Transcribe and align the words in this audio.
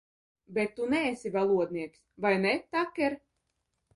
Bet 0.53 0.71
tu 0.77 0.85
neesi 0.93 1.31
valodnieks, 1.35 2.01
vai 2.27 2.33
ne, 2.47 2.53
Taker? 2.77 3.19